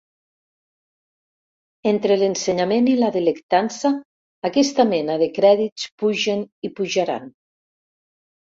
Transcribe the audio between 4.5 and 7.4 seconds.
aquesta mena de crèdits pugen i pujaran.